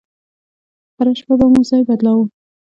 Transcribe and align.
هره 0.97 1.11
شپه 1.19 1.33
به 1.39 1.45
مو 1.51 1.61
ځاى 1.69 1.81
بدلاوه. 1.89 2.25